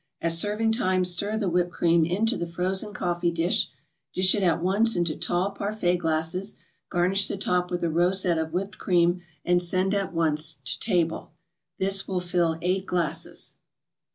[0.19, 3.45] At serving time, stir the whipped cream into the frozen coffee cream,
[4.13, 6.55] dish it at once into tall parfait glasses,
[6.89, 10.83] garnish the top with a rosette of whipped cream, and send at once to the
[10.83, 11.33] table.
[11.77, 13.53] This will fill eight glasses.